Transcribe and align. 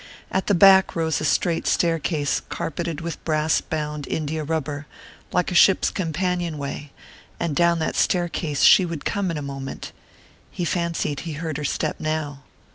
At 0.31 0.47
the 0.47 0.55
back 0.55 0.95
rose 0.95 1.21
a 1.21 1.25
straight 1.25 1.67
staircase 1.67 2.41
carpeted 2.49 3.01
with 3.01 3.23
brass 3.23 3.61
bound 3.61 4.07
India 4.07 4.43
rubber, 4.43 4.87
like 5.31 5.51
a 5.51 5.53
ship's 5.53 5.91
companion 5.91 6.57
way; 6.57 6.91
and 7.39 7.55
down 7.55 7.77
that 7.77 7.95
staircase 7.95 8.63
she 8.63 8.83
would 8.83 9.05
come 9.05 9.29
in 9.29 9.37
a 9.37 9.43
moment 9.43 9.91
he 10.49 10.65
fancied 10.65 11.19
he 11.19 11.33
heard 11.33 11.57
her 11.57 11.63
step 11.63 11.99
now.... 11.99 12.41